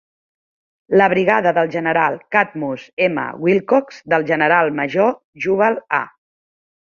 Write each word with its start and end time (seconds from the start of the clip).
La 1.01 1.09
brigada 1.11 1.51
del 1.57 1.67
general 1.75 2.15
Cadmus 2.35 2.87
M. 3.07 3.25
Wilcox, 3.47 4.01
del 4.15 4.27
general 4.33 4.75
major 4.79 5.13
Jubal 5.45 5.81
A. 5.99 6.03